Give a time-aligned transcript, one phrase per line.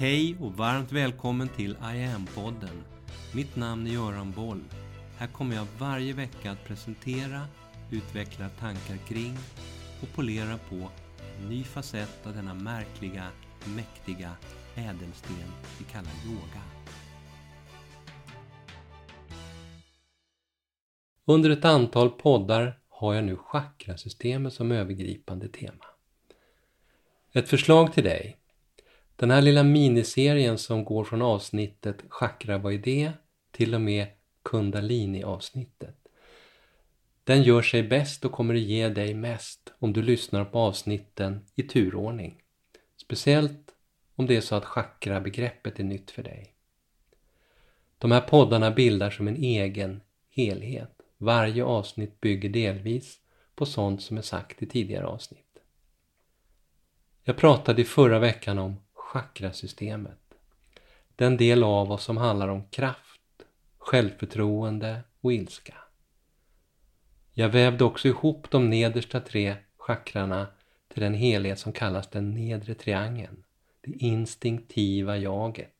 [0.00, 2.84] Hej och varmt välkommen till I am-podden.
[3.34, 4.64] Mitt namn är Göran Boll.
[5.18, 7.46] Här kommer jag varje vecka att presentera,
[7.90, 9.36] utveckla tankar kring
[10.02, 10.90] och polera på
[11.38, 13.26] en ny facett av denna märkliga,
[13.76, 14.36] mäktiga
[14.74, 16.62] ädelsten vi kallar yoga.
[21.24, 25.84] Under ett antal poddar har jag nu chakrasystemet som övergripande tema.
[27.32, 28.39] Ett förslag till dig.
[29.20, 33.12] Den här lilla miniserien som går från avsnittet Chakra vad är det?
[33.50, 34.06] till och med
[34.42, 36.08] Kundalini-avsnittet.
[37.24, 41.44] Den gör sig bäst och kommer att ge dig mest om du lyssnar på avsnitten
[41.54, 42.42] i turordning.
[42.96, 43.74] Speciellt
[44.14, 46.54] om det är så att chakra-begreppet är nytt för dig.
[47.98, 50.92] De här poddarna bildar som en egen helhet.
[51.18, 53.18] Varje avsnitt bygger delvis
[53.54, 55.58] på sånt som är sagt i tidigare avsnitt.
[57.22, 58.76] Jag pratade i förra veckan om
[59.12, 60.18] chakrasystemet.
[61.16, 63.20] Den del av oss som handlar om kraft,
[63.78, 65.74] självförtroende och ilska.
[67.32, 70.46] Jag vävde också ihop de nedersta tre chakrarna
[70.92, 73.44] till den helhet som kallas den nedre triangeln,
[73.80, 75.74] det instinktiva jaget.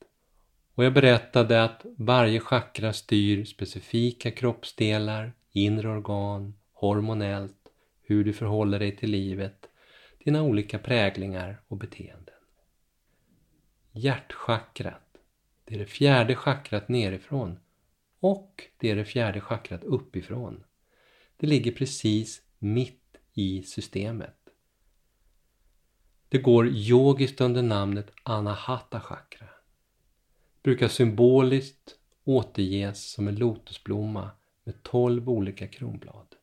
[0.74, 7.69] Och jag berättade att varje chakra styr specifika kroppsdelar, inre organ, hormonellt,
[8.02, 9.66] hur du förhåller dig till livet,
[10.24, 12.29] dina olika präglingar och beteenden.
[13.92, 15.16] Hjärtchakrat,
[15.64, 17.58] det är det fjärde chakrat nerifrån
[18.20, 20.64] och det är det fjärde chakrat uppifrån.
[21.36, 24.36] Det ligger precis mitt i systemet.
[26.28, 29.47] Det går yogiskt under namnet Anahata chakra.
[30.62, 34.30] Brukar symboliskt återges som en lotusblomma
[34.64, 36.36] med tolv olika kronblad.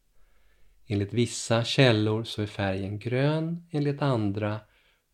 [0.88, 4.60] Enligt vissa källor så är färgen grön, enligt andra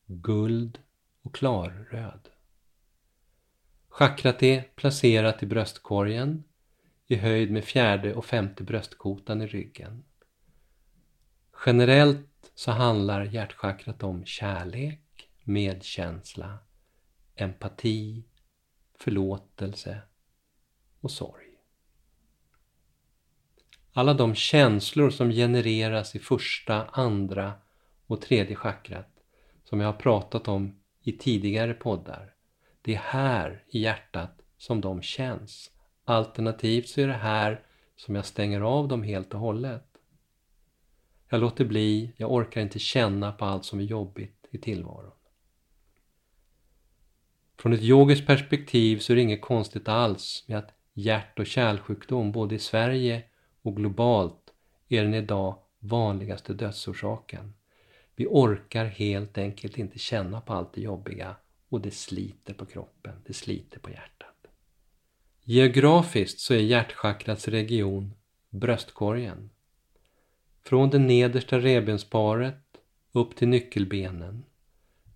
[0.06, 0.80] guld
[1.24, 2.30] och klarröd.
[3.88, 6.44] Chakrat är placerat i bröstkorgen
[7.08, 10.04] i höjd med fjärde och femte bröstkotan i ryggen.
[11.66, 16.58] Generellt så handlar hjärtchakrat om kärlek, medkänsla,
[17.36, 18.24] empati,
[19.00, 20.02] förlåtelse
[21.00, 21.46] och sorg.
[23.94, 27.54] Alla de känslor som genereras i första, andra
[28.08, 29.10] och tredje chakrat
[29.64, 32.34] som jag har pratat om i tidigare poddar.
[32.82, 35.72] Det är här i hjärtat som de känns.
[36.06, 37.62] Alternativt så är det här
[37.96, 39.88] som jag stänger av dem helt och hållet.
[41.30, 45.12] Jag låter bli, jag orkar inte känna på allt som är jobbigt i tillvaron.
[47.58, 52.32] Från ett yogiskt perspektiv så är det inget konstigt alls med att hjärt och kärlsjukdom
[52.32, 53.24] både i Sverige
[53.62, 54.54] och globalt
[54.90, 57.54] är den idag vanligaste dödsorsaken.
[58.16, 61.36] Vi orkar helt enkelt inte känna på allt det jobbiga
[61.70, 64.48] och det sliter på kroppen, det sliter på hjärtat.
[65.44, 68.14] Geografiskt så är hjärtchakrats region
[68.50, 69.50] bröstkorgen.
[70.62, 72.78] Från det nedersta revbensparet
[73.12, 74.46] upp till nyckelbenen,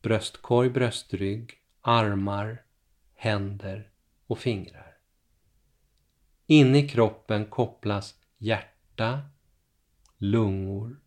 [0.01, 2.63] bröstkorg, bröstrygg, armar,
[3.15, 3.89] händer
[4.27, 4.97] och fingrar.
[6.45, 9.21] Inne i kroppen kopplas hjärta,
[10.17, 10.99] lungor,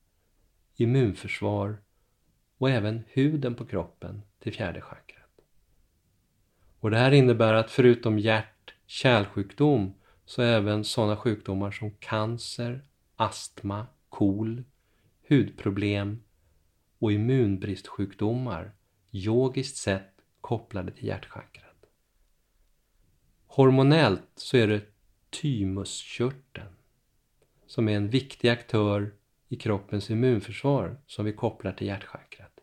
[0.81, 1.79] immunförsvar
[2.59, 5.41] och även huden på kroppen till fjärde chakrat.
[6.81, 12.85] Och det här innebär att förutom hjärt kärlsjukdom så även sådana sjukdomar som cancer,
[13.17, 14.65] astma, KOL,
[15.29, 16.23] hudproblem
[16.99, 18.73] och immunbristsjukdomar
[19.13, 21.87] yogiskt sett kopplade till hjärtchakrat.
[23.47, 24.83] Hormonellt så är det
[25.31, 26.73] thymuskörteln
[27.67, 29.13] som är en viktig aktör
[29.51, 32.61] i kroppens immunförsvar som vi kopplar till hjärtchakrat.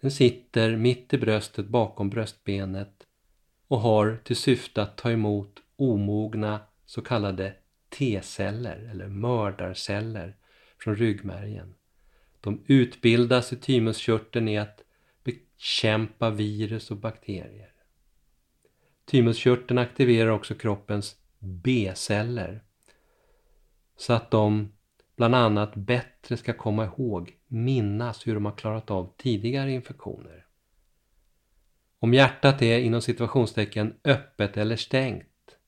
[0.00, 3.06] Den sitter mitt i bröstet bakom bröstbenet
[3.68, 7.54] och har till syfte att ta emot omogna så kallade
[7.88, 10.36] T-celler eller mördarceller
[10.78, 11.74] från ryggmärgen.
[12.40, 14.80] De utbildas i thymuskörteln i att
[15.24, 17.72] bekämpa virus och bakterier.
[19.04, 22.62] Thymuskörteln aktiverar också kroppens B-celler
[23.96, 24.72] så att de
[25.22, 30.46] bland annat bättre ska komma ihåg, minnas hur de har klarat av tidigare infektioner.
[31.98, 35.58] Om hjärtat är inom situationstecken öppet eller stängt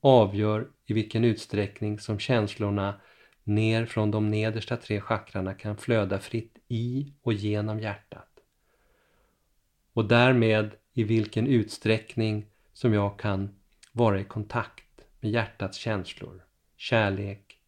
[0.00, 3.00] avgör i vilken utsträckning som känslorna
[3.44, 8.30] ner från de nedersta tre chakrarna kan flöda fritt i och genom hjärtat.
[9.92, 13.54] Och därmed i vilken utsträckning som jag kan
[13.92, 16.44] vara i kontakt med hjärtats känslor,
[16.76, 17.58] kärlek,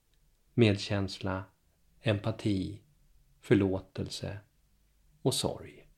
[0.55, 1.45] medkänsla,
[2.03, 2.81] empati,
[3.41, 4.39] förlåtelse
[5.23, 5.89] och sorg.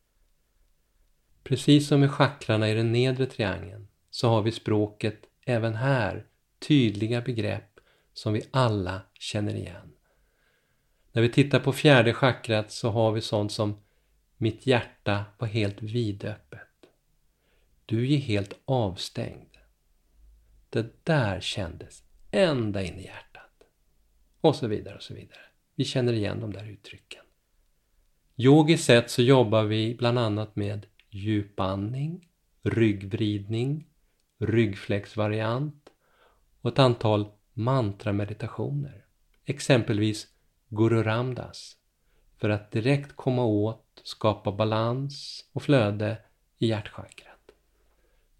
[1.42, 6.26] Precis som med chakrarna i den nedre triangeln så har vi språket även här
[6.68, 7.80] tydliga begrepp
[8.12, 9.92] som vi alla känner igen.
[11.12, 13.76] När vi tittar på fjärde chakrat så har vi sånt som
[14.38, 16.60] Mitt hjärta var helt vidöppet.
[17.86, 19.56] Du är helt avstängd.
[20.70, 23.25] Det där kändes ända in i hjärtat.
[24.46, 25.40] Och så vidare och så vidare.
[25.74, 27.22] Vi känner igen de där uttrycken.
[28.36, 32.28] Yogiskt sett så jobbar vi bland annat med djupandning,
[32.62, 33.86] ryggvridning,
[34.38, 35.88] ryggfläcksvariant
[36.60, 39.04] och ett antal mantrameditationer.
[39.44, 40.26] Exempelvis
[40.68, 41.76] Guru Ramdas
[42.36, 46.18] för att direkt komma åt, skapa balans och flöde
[46.58, 47.50] i hjärtchakrat.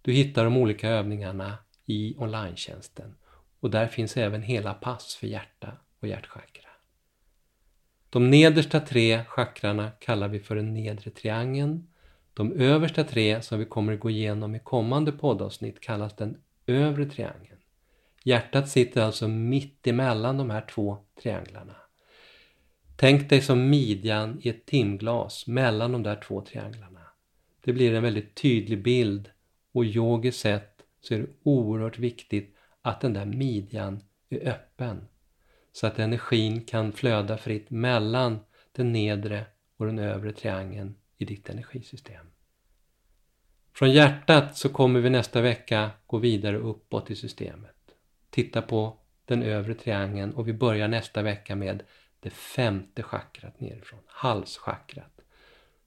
[0.03, 2.56] Du hittar de olika övningarna i online
[3.61, 6.69] och där finns även hela pass för hjärta och hjärtchakra.
[8.10, 11.88] De nedersta tre chakrarna kallar vi för den nedre triangeln.
[12.34, 17.06] De översta tre som vi kommer att gå igenom i kommande poddavsnitt kallas den övre
[17.06, 17.60] triangeln.
[18.25, 21.76] Hjärtat sitter alltså mitt emellan de här två trianglarna.
[22.96, 27.00] Tänk dig som midjan i ett timglas mellan de där två trianglarna.
[27.64, 29.31] Det blir en väldigt tydlig bild
[29.72, 35.08] och yogiskt sett så är det oerhört viktigt att den där midjan är öppen
[35.76, 38.38] så att energin kan flöda fritt mellan
[38.73, 39.44] den nedre
[39.76, 42.26] och den övre triangeln i ditt energisystem.
[43.73, 47.76] Från hjärtat så kommer vi nästa vecka gå vidare uppåt i systemet.
[48.31, 51.82] Titta på den övre triangeln och vi börjar nästa vecka med
[52.20, 55.20] det femte chakrat nerifrån, halschakrat,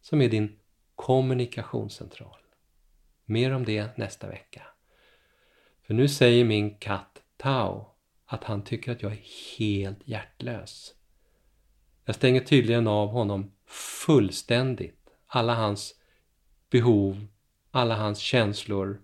[0.02, 0.60] som är din
[0.96, 2.40] kommunikationscentral.
[3.26, 4.62] Mer om det nästa vecka.
[5.82, 7.96] För nu säger min katt Tao
[8.32, 10.94] att han tycker att jag är helt hjärtlös.
[12.06, 13.52] Jag stänger tydligen av honom
[14.06, 15.10] fullständigt.
[15.28, 15.96] Alla hans
[16.70, 17.28] behov,
[17.72, 19.02] alla hans känslor.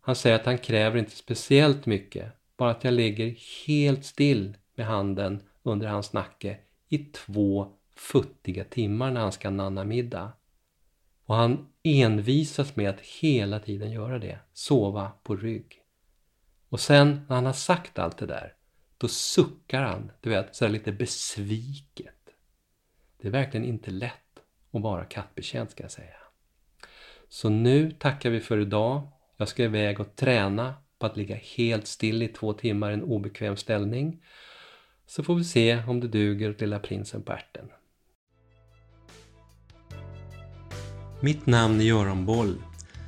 [0.00, 3.36] Han säger att han kräver inte speciellt mycket, bara att jag ligger
[3.66, 6.58] helt still med handen under hans nacke
[6.88, 10.32] i två futtiga timmar när han ska nanna middag.
[11.24, 15.82] Och han envisas med att hela tiden göra det, sova på rygg.
[16.68, 18.54] Och sen när han har sagt allt det där,
[18.98, 22.14] då suckar han, du vet, sådär lite besviket.
[23.20, 24.12] Det är verkligen inte lätt
[24.72, 26.16] att vara kattbetjänt ska jag säga.
[27.28, 29.08] Så nu tackar vi för idag.
[29.36, 33.02] Jag ska iväg och träna på att ligga helt still i två timmar i en
[33.02, 34.22] obekväm ställning.
[35.06, 37.68] Så får vi se om det duger åt lilla prinsen på ärten.
[41.20, 42.62] Mitt namn är Göran Boll